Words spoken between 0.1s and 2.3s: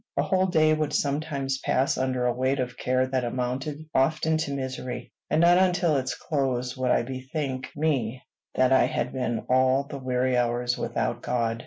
A whole day would sometimes pass under